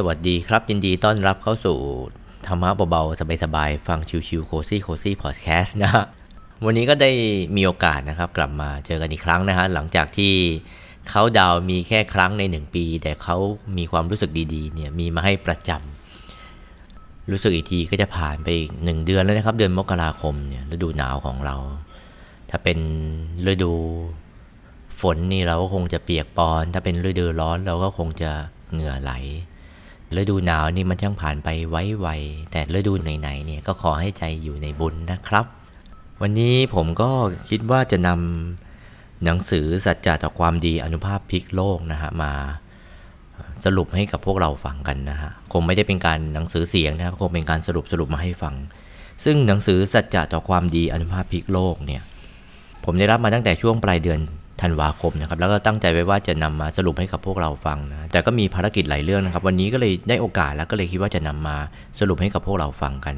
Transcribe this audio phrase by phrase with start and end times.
[0.00, 1.78] สวัสดีครับ ยินดีต้อนรับเข้าสู่
[2.46, 3.98] ธรรมะเบาๆสบายๆฟัง
[4.28, 6.04] ชิวๆโคซี่โคซี่พอดแคสต์นะฮะ
[6.64, 7.10] วันนี้ก็ได้
[7.56, 10.34] มีโอกาสนะครับ กลับมาเจอกันอีกครั้งนะฮะหลังจากที่
[11.08, 13.36] เขาดาวมีแค่ครั้งในหนึ่งปี แต่เขา
[13.78, 21.56] มีความรู้สึกดีๆเนี่ยมีมาให้ประจำรู้สึกอีกทีก็จะผ่านไปอีกหนึ่งเดือนแล้วนะครับ เดือนมกราคมเนี่ยฤดูหนาวของเรา
[22.50, 22.78] ถ้าเป็น
[23.52, 23.72] ฤดู
[25.00, 28.30] ฝนนี่เราก็คงจะเปียกปอน ถ้าเป็นฤดูร้อนเราก็คงจะ
[28.72, 29.12] เหงื่อไหล
[30.16, 32.08] ฤดูหนาวนี่มันช่างผ่านไปไว้ไว
[32.50, 35.44] แต่ฤดูไหนๆเนี่ยก็ขอให้ใจอยู่ในบุญนะครับ
[36.22, 37.10] วันนี้ผมก็
[37.48, 42.32] คิดว่าจะนำหนังสือสัจจะต่อความดีอนุภาพพลิกโลกนะฮะมา
[43.64, 48.54] สรุปให้กับพวกเราฟังกันนะฮะคงไม่ได้เป็นการหนังสือเสียงนะครับคงเป็นการสรุปสรุปมาให้ฟัง
[49.24, 52.02] ซึ่งหนังสือสัจจะต่อความดีอนุภาพพลิกโลกเนี่ย
[52.84, 54.18] ผมได้รับมาตั้งแต่ช่วงปลายเดือน
[54.62, 61.56] ธันวาคมนะครับแล้วก็ตั้งใจไว้ว่าจะนำมาสรุปให้กับพวกเราฟังนะแต่ก็มีภารกิจหลายเรื่องนะครับ วันนี้ก็เลยได้โอกาสแล้วก็เลยคิดว่าจะนำมา
[61.98, 63.16] สรุปให้กับพวกเราฟังกัน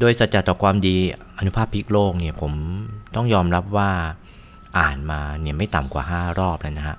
[0.00, 0.96] โดยสัจจะต่อความดี
[1.38, 2.52] อนุภาพพลิกโลกเนี่ยผม
[3.14, 3.90] ต้องยอมรับว่า
[4.78, 6.96] อ่านมาเนี่ยไม่ต่ำกว่า 5 รอบแล้วนะฮะ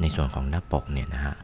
[0.00, 1.34] ในส่วนของหน้าปกเนี่ยนะฮะ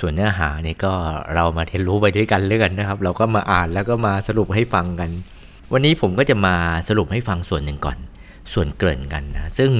[0.00, 0.92] ส่วนเนื้อหาเนี่ยก็
[1.34, 5.10] เรามาเรียนรู้ไปด้วยกันเรื่อนนะครับ เราก็มาอ่านแล้วก็มาสรุปให้ฟังกัน
[5.72, 6.54] วันนี้ผมก็จะมา
[6.88, 7.98] สรุปให้ฟังส่วนหนึ่งก่อน
[8.54, 9.70] ส่วนเกริ่นกันนะ ซึ่ง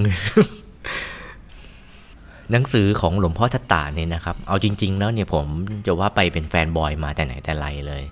[2.53, 5.47] หนังสือของหลวงพ่อทัตตาเนี่ยนะครับ เอาจริง ๆ แล้วเนี่ยผม
[5.87, 8.03] จะว่าไปเป็นแฟนบอยมาแต่ไหนแต่ไรเลย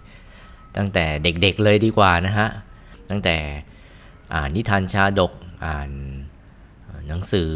[0.76, 2.48] ตั้งแต่เด็กๆเลยดีกว่านะฮะ
[3.10, 3.36] ตั้งแต่
[4.34, 5.32] อ่านนิทานชาดก
[5.66, 5.90] อ่าน
[7.08, 7.50] หนังสือ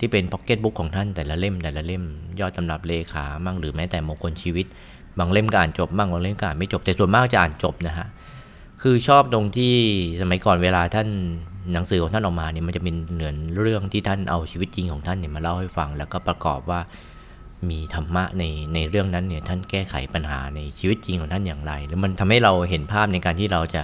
[0.00, 2.04] ที่เป็นพ็อกเก็ตบุ๊กของท่านแต่ละเล่มแต่ละเล่ม
[2.40, 4.66] ยอดตำรับเลขามั่งหรือแม้แต่มงคลชีวิต
[5.18, 8.06] บางเล่มก็อ่านจบบ้างบางเล่มก็อ่านไม่จบแต่ส่วนมากจะอ่านจบนะฮะ
[8.82, 9.74] คือชอบตรงที่
[10.20, 11.08] สมัยก่อนเวลาท่าน
[11.72, 16.80] หนังสือของท่านออกมาเนี่ยมันจะเป็นเหมือนเรื่องที่ท่านเอาชีวิตจริงของท่านเนี่ยมาเล่าให้ฟัง แล้วก็ประกอบว่า
[17.70, 23.82] มีธรรมะในในเรื่องนั้นเนี่ยท่านแก้ไขปัญหาในชีวิตจริงของท่านอย่างไรแล้วมันทำให้เราเห็นภาพในการที่เราจะ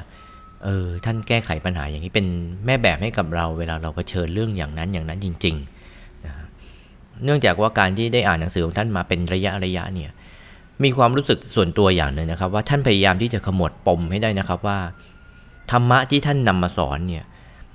[0.65, 2.27] เออท่านแก้ไขปัญหาอย่างนี้เป็น
[2.67, 6.33] แม่แบบให้กับเรา เวลาเราเผชิญเรื่องอย่างนั้นอย่างนั้นจริงๆนะ
[7.25, 10.11] เนื่องจากว่าการที่ได้อ่านหนังสือของท่านมาเป็นระยะระยะเนี่ย
[10.85, 14.79] มีความรู้สึกส่วนตัวอย่างหนึ่งนะครับ ว่าท่านพยายามที่จะขมวดปมให้ได้นะครับว่า
[15.71, 17.25] ธรรมะที่ท่านนำมาสอนเนี่ย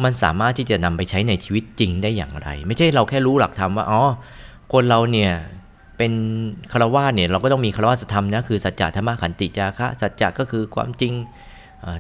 [0.04, 4.02] มันสามารถที่จะนำไปใช้ในชีวิตจริงได้อย่างไร ไม่ใช่เราแค่รู้หลักธรรมว่าอ๋อ
[4.74, 5.32] คนเราเนี่ย
[5.98, 6.12] เป็น
[6.72, 11.14] คารวะเนี่ยเราก็ต้องมีคารวะธรรมนะคือสัจจะธรรมะขันติจาคะสัจจะก็คือความจริง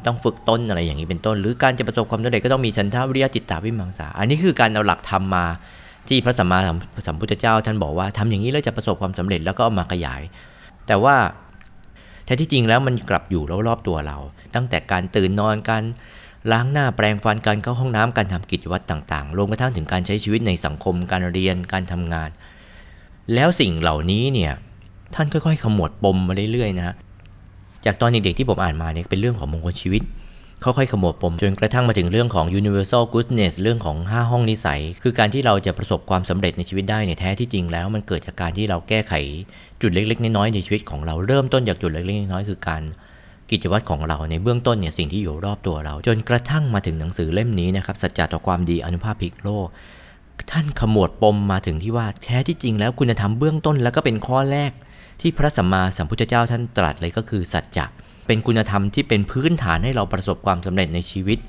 [0.06, 5.46] ต้องฝึกต้นอะไรอย่างนี้เป็นต้น หรือการจะประสบความสำเร็จก็ต้องมีฉันทาวิริยะจิตตาวิมังสา อันนี้คือการเอาหลักธรรมมา
[6.08, 6.60] ที่พระสัมมา
[7.08, 10.22] สัมพุทธเจ้า ท่านบอกว่าทำอย่างนี้แล้วจะประสบความสำเร็จแล้วก็เอามาขยาย
[10.88, 11.16] แต่ว่า
[12.26, 14.18] แท้ที่จริงแล้วมันกลับอยู่รอบๆตัวเรา
[14.56, 15.84] ตั้งแต่การตื่นนอนการ
[16.52, 22.30] ล้างหน้าแปรงฟันการเข้าห้องน้ำการทำกิจวัตรต่างๆ รวมกระทั่งถึงการใช้ชีวิตในสังคมการเรียนการทำงาน
[23.34, 24.54] แล้วสิ่งเหล่านี้เนี่ย
[25.16, 26.96] ท่านค่อยๆ ขมวดปมมาเรื่อยๆนะ
[27.86, 30.04] จากตอนเด็กๆที่ผมอ่านมาเนี่ยเป็นเรื่องของมงคลชีวิต
[30.64, 39.14] ค่อยๆขมวดปมจนกระทั่งมาถึงเรื่องของ universal goodness เรื่องของ 5 ห้องนิสัย คือการที่เราจะประสบความสำเร็จในชีวิตได้เนี่ยแท้ที่จริงแล้วมันเกิดจากการที่เราแก้ไข
[39.82, 42.84] จุดเล็กๆ น้อยๆในชีวิตของเราเริ่มต้นจากจุดเล็กๆ น้อยๆคือการ
[43.52, 49.68] กิจวัตรของเราในเบื้องต้นเนี่ยสิ่งที่อยู่รอบตัวเรา จนกระทั่งมาถึงหนังสือเล่มนี้นะครับสัจจะต่อความดีอนุภาพพลิกโลก
[50.52, 54.72] ท่านขมวดปมมาถึงที่ว่าแท้ที่จริงแล้วคุณธรรมเบื้องต้นแล้วก็เป็นข้อแรก
[55.22, 57.86] ที่พระสัมมาสัมพุทธเจ้าท่านตรัสเลยก็คือสัจจะ
[58.28, 61.40] เป็นคุณธรรมที่เป็นพื้นฐานให้เราประสบความสำเร็จในชีวิต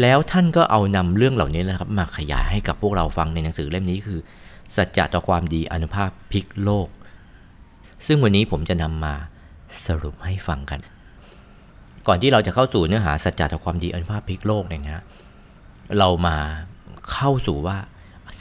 [0.00, 4.18] แล้วท่านก็เอานำเรื่องเหล่านี้นะครับมาขยายให้กับพวกเราฟังในหนังสือเล่มนี้คือ
[4.76, 6.88] สัจจะต่อความดีอนุภาพพลิกโลก
[8.06, 9.14] ซึ่งวันนี้ผมจะนำมา
[9.86, 10.80] สรุปให้ฟังกัน
[12.06, 15.02] ก่อนที่เราจะเข้าสู่เนื้อหาสัจจะต่อความดีอนุภาพพลิกโลกเนี่ยนะ
[15.98, 16.36] เรามา
[17.12, 17.76] เข้าสู่ว่า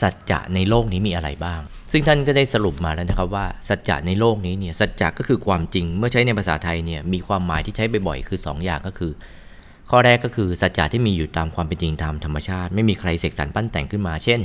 [0.01, 1.61] สัจจะในโลกนี้มีอะไรบ้าง
[1.91, 9.11] ซึ่งท่านก็ได้สรุปมาแล้วนะครับว่าสัจจะในโลกนี้เนี่ยสัจจะก็คือความจริง เมื่อใช้ในภาษาไทยเนี่ยมีความหมายที่ใช้บ่อยๆคือ 2อย่างก็คือ
[9.89, 14.41] ข้อแรกก็คือสัจจะที่มีอยู่ตามความเป็นจริงตามธรรมชาติ ไม่มีใครเสกสรรปั้นแต่งขึ้นมา เช่น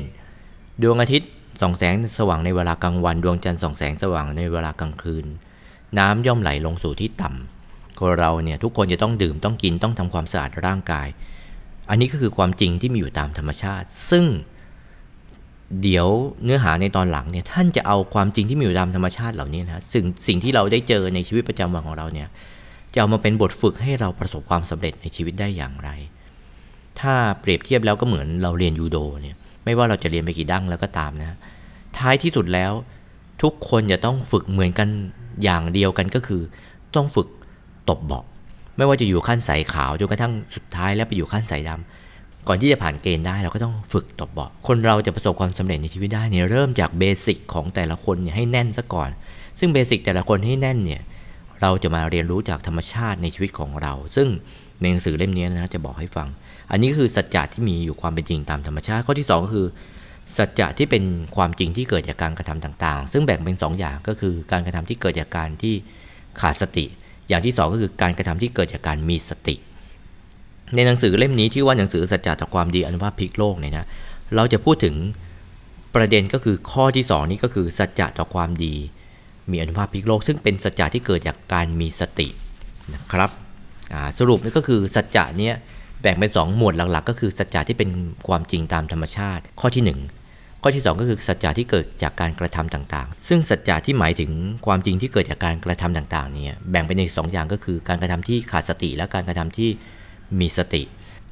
[0.82, 1.30] ดวงอาทิตย์
[1.60, 5.26] ส่องแสงสว่างในเวลากลางวัน ดวงจันทร์ส่องแสงสว่างในเวลากลางคืน
[5.98, 7.59] น้ำย่อมไหลลงสู่ที่ต่ำ
[8.00, 11.08] คนเราเนี่ยทุกคนจะต้องดื่มต้องกินต้องทำความสะอาดร่างกาย
[11.90, 14.24] อันนี้ก็คือความจริงที่มีอยู่ตามธรรมชาติ ซึ่ง
[15.82, 16.08] เดี๋ยว
[16.44, 22.28] เนื้อหาในตอนหลังเนี่ยท่านจะเอาความจริงที่มีอยู่ตามธรรมชาติเหล่านี้นะสิ่งสิ่งที่เราได้เจอในชีวิตประจำวันของเราเนี่ย
[22.94, 25.90] จะเอามาเป็นบทฝึกให้เราประสบความสำเร็จในชีวิตได้อย่างไร
[27.00, 31.36] ถ้าเปรียบเทียบแล้วก็เหมือนเราเรียนยูโดเนี่ยไม่ว่าเราจะเรียนไปกี่ดั้งแล้วก็ตามนะ
[31.98, 32.72] ท้ายที่สุดแล้ว
[33.42, 34.88] ทุกคนจะต้องฝึกเหมือนกัน
[35.42, 36.42] อย่างเดียวกันก็คือ
[36.94, 37.28] ต้องฝึก
[37.90, 38.20] ตบเบา
[38.76, 49.10] ไม่ว่าจะอยู่ขั้นสายขาวจนกระทั่งสุดท้ายแล้วไปอยู่ขั้นสายดำก่อนที่จะผ่านเกณฑ์ได้เราก็ต้องฝึกตบเบาคนเราจะประสบความสำเร็จในชีวิตได้เนี่ยเริ่มจากเบสิกของแต่ละคนเนี่ยให้แน่นซะก่อน
[49.58, 51.02] ซึ่งเบสิกแต่ละคนให้แน่นเนี่ย
[51.60, 54.28] เราจะมาเรียนรู้จากธรรมชาติในชีวิตของเรา ซึ่ง
[54.80, 56.28] ในหนังสือเล่มนี้นะจะบอกให้ฟัง
[56.70, 59.66] อันนี้คือสัจจะที่มีอยู่ความเป็นจริงตามธรรมชาติข้อที่2ก็คือ
[60.36, 61.04] สัจจะที่เป็น
[61.36, 65.74] ความจริงที่เกิดจากการกระทำต่างๆ ซึ่งแบ่งเป็น2อย่างก็คือการกระทำที่เกิดจากการที่
[66.40, 66.84] ขาดสติ
[67.30, 69.56] อย่างที่ 2 ก็คือการกระทำที่เกิดจากการมีสติ
[70.74, 73.86] ในหนังสือเล่มนี้ที่ว่าหนังสือสัจจะต่อความดีอนุภาพพลิกโลกเนี่ยนะ
[74.36, 74.94] เราจะพูดถึง
[75.94, 78.74] ประเด็นก็คือข้อที่ 2 นี้ก็คือสัจจะต่อความดี
[79.50, 82.28] มีอนุภาพพลิกโลก ซึ่งเป็นสัจจะที่เกิดจากการมีสติ
[82.94, 83.30] นะครับ
[84.18, 85.54] สรุปนี่ก็คือสัจจะเนี้ย
[86.02, 87.90] แบ่งเป็น 2 หมวดหลักๆ ก็คือสัจจะที่เป็น
[88.28, 90.19] ความจริงตามธรรมชาติ ข้อที่ 1
[90.62, 94.30] ข้อที่ 2 ก็คือสัจจะที่เกิดจากการกระทำต่างๆ ซึ่งสัจจะที่หมายถึง
[94.66, 99.70] ความจริงที่เกิดจากการกระทำต่างๆเนี่ยแบ่งเป็นในสองอย่างก็คือการกระทำที่ขาดสติ และการกระทำที่
[100.40, 100.82] มีสติ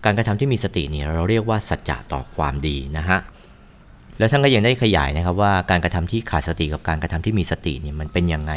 [0.05, 3.19] การกระทำที่มีสติเนี่ยเราเรียกว่าสัจจะต่อความดีนะฮะ
[4.19, 8.53] แล้วท่านก็ยังได้ขยายนะครับว่าการกระทำที่ขาดสติกับการกระทำที่มีสติเนี่ยมันเป็นยังไง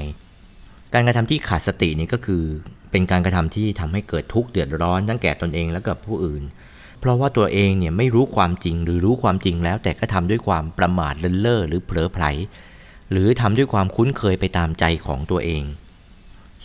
[0.94, 2.44] การกระทำที่ขาดสตินี่ก็คือ
[2.92, 6.44] เป็นการกระทำที่ทำให้เกิดทุกข์เดือดร้อนทั้งแก่ตนเองและกับผู้อื่น
[7.02, 12.24] เพราะว่าตัวเองเนี่ยไม่รู้ความจริงหรือรู้ความจริงแล้ว แต่ก็ทำด้วยความประมาทเลินเล่อหรือเผลอไผล
[13.12, 15.64] หรือทำด้วยความคุ้นเคยไปตามใจของตัวเอง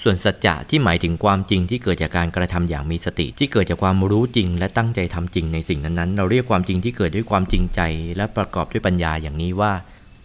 [0.03, 7.81] ส่วนสัจจะที่หมายถึงความจริงที่เกิดจากการกระทำอย่างมีสติ ที่เกิดจากความรู้จริง และตั้งใจทำจริงในสิ่งนั้นๆ เราเรียกความจริงที่เกิดด้วยความจริงใจ
[8.17, 9.73] และประกอบด้วยปัญญาอย่างนี้ว่า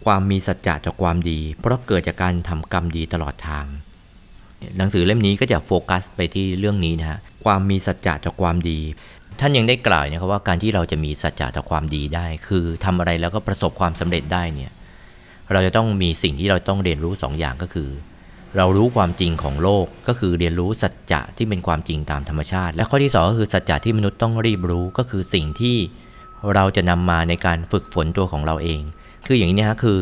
[0.04, 3.66] ความมีสัจจะต่อความดี เพราะเกิดจากการทำกรรมดีตลอดทาง
[4.76, 8.78] หนังสือเล่มนี้ก็จะโฟกัสไปที่เรื่องนี้นะฮะความมีสัจจะต่อความดี
[9.40, 14.70] ท่านยังได้กล่าวนะครับว่าการที่เราจะมีสัจจะต่อความดีได้ คือทำอะไรแล้วก็ประสบความสำเร็จได้เนี่ย
[15.52, 17.88] เราจะต้องมีสิ่งที่เราต้องเรียนรู้2ออย่างก็คือ
[18.56, 25.76] เรารู้ความจริงของโลกก็คือเรียนรู้สัจจะที่เป็นความจริงตามธรรมชาติ และข้อที่ 2 ก็คือสัจจะที่มนุษย์ต้องรีบรู้ก็คือสิ่งที่
[26.54, 28.80] เราจะนำมาในการฝึกฝนตัวของเราเอง
[29.26, 29.98] คืออย่างนี้ฮะคือ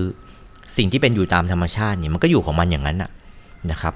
[0.76, 2.98] สิ่งที่เป็นอยู่ตามธรรมชาติเนี่ยมันก็อยู่ของมันอย่างนั้น
[3.70, 3.94] นะครับ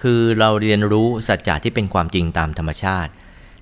[0.00, 3.10] คือเราเรียนรู้สัจจะที่เป็นความจริงตามธรรมชาติ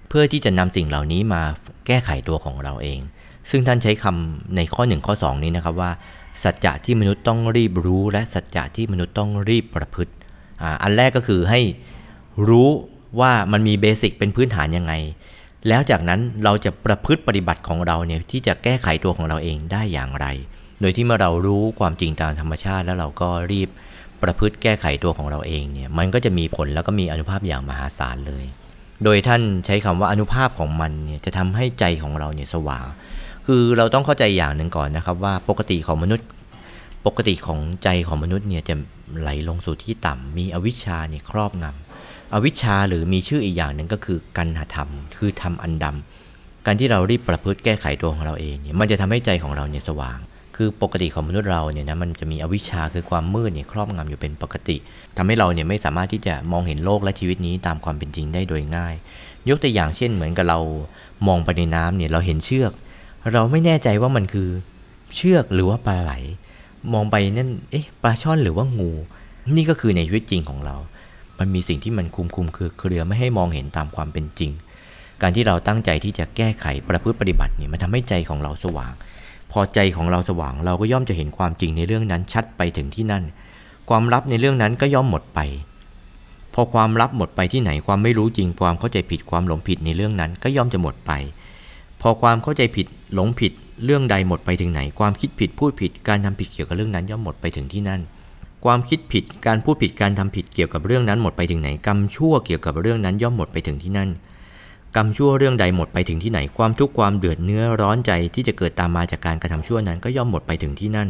[0.08, 1.42] เพื่อที่จะนำสิ่งเหล่านี้มา
[1.86, 3.00] แก้ไขตัวของเราเอง
[3.50, 5.90] ซึ่งท่านใช้คำในข้อ 1 ข้อ 2 นี้นะครับว่า
[6.42, 10.12] สัจจะที่มนุษย์ต้องรีบรู้ และสัจจะที่มนุษย์ต้องรีบประพฤติ
[10.82, 11.60] อันแรกก็คือให้
[12.48, 12.68] รู้
[13.20, 14.92] ว่ามันมีเบสิกเป็นพื้นฐานยังไง
[15.68, 20.26] แล้วจากนั้นเราจะประพฤติปฏิบัติของเราเนี่ยที่จะแก้ไขตัวของเราเองได้อย่างไร
[20.80, 23.68] โดยที่เมื่อเรารู้ความจริงตามธรรมชาติ แล้วเราก็รีบ
[24.22, 28.44] ประพฤติแก้ไขตัวของเราเองเนี่ยมันก็จะมีผลแล้วก็มีอนุภาพอย่างมหาศาลเลย
[29.04, 32.86] โดยท่านใช้คำว่าอนุภาพของมันเนี่ยจะทำให้ใจของเราเนี่ยสว่าง
[33.46, 36.26] คือเราต้องเข้าใจอย่างหนึ่งก่อนนะครับว่าปกติของมนุษย์
[37.06, 38.74] ปกติของใจของมนุษย์เนี่ยจะ
[39.20, 50.18] ไหลลงสู่ที่ต่ำมีอวิชชาเนี่ยครอบงำอวิชชาหรือมีชื่ออีกอย่างหนึ่งก็คือกันหธรรม คือทำอันดำการที่เรารีบประพฤติแก้ไขตัวของเราเองเนี่ยมันจะทำให้ใจของเราเนี่ยสว่าง
[50.56, 54.76] คือปกติของมนุษย์เราเนี่ยนะมันจะมีอวิชชาคือความมืดเนี่ยครอบงำอยู่เป็นปกติ
[55.16, 58.94] ทำให้เราเนี่ยไม่สามารถที่จะมองเห็นโลกและชีวิตนี้ตามความเป็นจริงได้โดยง่าย
[59.48, 60.58] ยกตัวอย่างเช่นเหมือนกับเรา
[61.26, 62.72] มองไปในน้ำเนี่ยเราเห็นเชือก
[63.32, 64.48] เราไม่แน่ใจว่ามันคือ
[65.16, 66.12] เชือกหรือว่าปลาไหล
[66.92, 68.90] มองไปนั่นเอ๊ะปลาช่อนหรือว่างู
[69.56, 70.76] นี่ก็คือในชีวิตจริงของเรา
[71.38, 74.52] มันมีสิ่งที่มันคุมคุมคือเครือไม่ให้มองเห็นตามความเป็นจริง
[75.22, 78.92] การที่เราตั้งใจที่จะแก้ไขประพฤติปฏิบัติเนี่ยมันทำให้ใจของเราสว่าง
[79.52, 83.24] พอใจของเราสว่างเราก็ย่อมจะเห็นความจริงในเรื่องนั้นชัดไปถึงที่นั่น
[83.88, 85.40] ความลับในเรื่องนั้นก็ย่อมหมดไป
[86.54, 91.12] พอความลับหมดไปที่ไหนความไม่รู้จริงความเข้าใจผิดความหลงผิดในเรื่องนั้นก็ย่อมจะหมดไป
[92.00, 93.52] พอความเข้าใจผิดหลงผิด
[93.84, 98.00] เรื่องใดหมดไปถึงไหน ความคิดผิดพูดผิดการทำผิดเกี่ยวกับเรื่องนั้นย่อมหมดไปถึงที่นั่น
[98.64, 104.10] ความคิดผิดการพูดผิดการทำผิดเกี่ยวกับเรื่องนั้นหมดไปถึงไหนกรรมชั่วเกี่ยวกับเรื่องนั้นย่อมหมดไปถึงที่นั่น
[104.96, 111.08] กรรมชั่วเรื่องใดหมดไปถึงที่ไหนความทุกข์ความเดือดเนื้อร้อนใจที่จะเกิดตามมาจากการกระทำชั่วนั้นก็ย่อมหมดไปถึงที่นั่น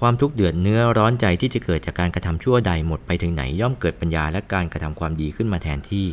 [0.00, 6.06] ความทุกข์เดือดเนื้อร้อนใจที่จะเกิดจากการกระทำชั่วใดหมดไปถึงไหน ย่อมเกิดปัญญาและการกระทำความดีขึ้นมาแทนที่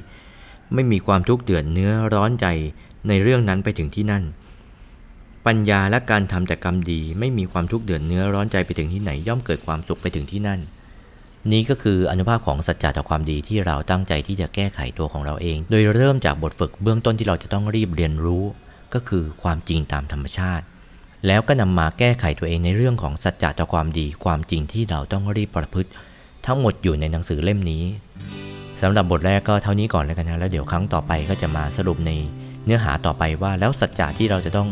[0.74, 2.48] ไม่มีความทุกข์เดือดเนื้อร้อนใจ
[3.08, 4.24] ในเรื่องนั้นไปถึงที่นั่น
[5.46, 10.60] ปัญญาและการทำแต่กรรมดี ไม่มีความทุกข์เดือดเนื้อร้อนใจไปถึงที่ไหน ย่อมเกิดความสุขไปถึงที่นั่น
[11.52, 18.44] นี้ก็คืออนุภาพของสัจจะต่อความดีที่เราตั้งใจที่จะแก้ไขตัวของเราเอง โดยเริ่มจากบทฝึกเบื้องต้นที่เราจะต้องรีบเรียนรู้
[18.94, 20.66] ก็คือความจริงตามธรรมชาติ
[21.28, 25.90] แล้วก็นำมาแก้ไขตัวเองในเรื่องของสัจจะต่อความดี ความจริงที่เราต้องรีบประพฤติ
[26.46, 27.84] ทั้งหมดอยู่ในหนังสือเล่มนี้
[28.82, 32.12] สำหรับบทแรกก็เท่านี้ก่อนแล้วกันนะแล้วเดี๋ยวครั้งต่อไปก็จะมาสรุปใน
[32.66, 34.70] เนื้อหาต่อไปว่าแล้วสัจจะที่เราจะต้อง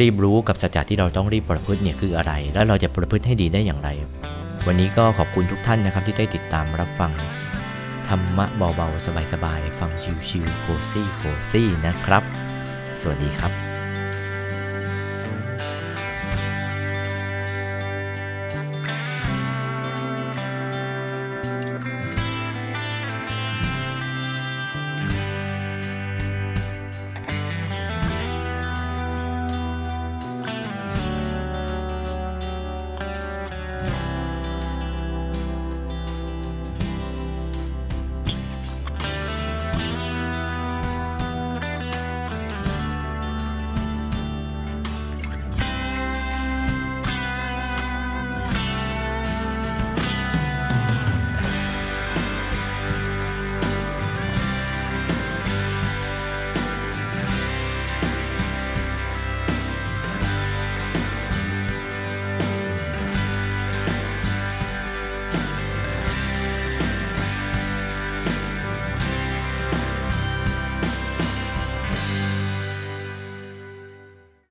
[0.00, 3.88] รีบรู้กับสัจจะที่เราต้องรีบประพฤติเนี่ยคืออะไร แล้วเราจะประพฤติให้ดีได้อย่างไร
[4.66, 7.12] วันนี้ก็ขอบคุณทุกท่านนะครับที่ได้ติดตามรับฟัง
[8.08, 9.90] ธรรมะเบาๆ สบายๆ ฟัง
[10.28, 12.22] ชิวๆโคซี่โคซี่นะครับ
[13.00, 13.69] สวัสดีครับ